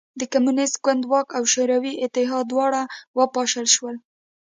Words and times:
د 0.19 0.21
کمونېست 0.33 0.75
ګوند 0.85 1.03
واک 1.11 1.27
او 1.37 1.43
شوروي 1.53 1.93
اتحاد 2.05 2.45
دواړه 2.47 2.81
وپاشل 3.17 3.67
شول 3.75 3.95